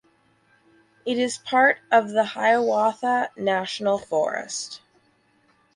[1.05, 4.81] It is part of the Hiawatha National Forest.